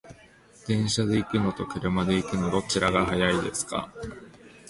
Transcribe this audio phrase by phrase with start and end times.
[0.67, 3.93] 電車で行くのと車で行くの、どちらが早いですか？